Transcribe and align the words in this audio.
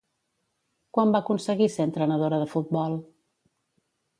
Quan 0.97 1.13
va 1.15 1.21
aconseguir 1.25 1.67
ser 1.73 1.87
entrenadora 1.89 2.41
de 2.45 2.49
futbol? 2.55 2.99